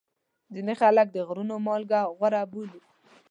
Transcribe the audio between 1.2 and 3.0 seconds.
غرونو مالګه غوره بولي.